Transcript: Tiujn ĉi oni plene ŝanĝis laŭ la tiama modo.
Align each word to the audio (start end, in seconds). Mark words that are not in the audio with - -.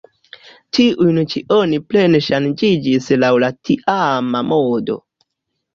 Tiujn 0.77 1.19
ĉi 1.33 1.43
oni 1.57 1.81
plene 1.91 2.23
ŝanĝis 2.29 3.13
laŭ 3.27 3.33
la 3.45 3.55
tiama 3.69 4.45
modo. 4.53 4.99